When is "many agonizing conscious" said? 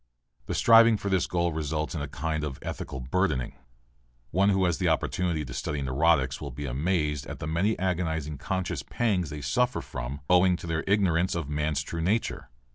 7.45-8.81